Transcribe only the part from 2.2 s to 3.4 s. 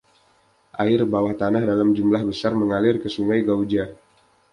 besar mengalir ke Sungai